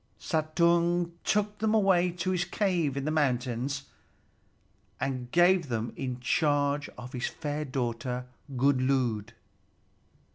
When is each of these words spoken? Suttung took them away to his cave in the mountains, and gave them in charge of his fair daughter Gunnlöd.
Suttung 0.19 1.11
took 1.23 1.59
them 1.59 1.75
away 1.75 2.09
to 2.09 2.31
his 2.31 2.43
cave 2.43 2.97
in 2.97 3.05
the 3.05 3.11
mountains, 3.11 3.83
and 4.99 5.29
gave 5.31 5.67
them 5.69 5.93
in 5.95 6.19
charge 6.19 6.89
of 6.97 7.13
his 7.13 7.27
fair 7.27 7.65
daughter 7.65 8.25
Gunnlöd. 8.55 9.33